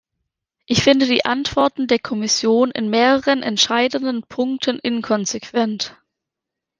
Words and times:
Ich 0.65 0.81
finde 0.81 1.05
die 1.05 1.25
Antworten 1.25 1.85
der 1.85 1.99
Kommission 1.99 2.71
in 2.71 2.89
mehreren 2.89 3.43
entscheidenden 3.43 4.23
Punkten 4.23 4.79
inkonsequent. 4.79 5.95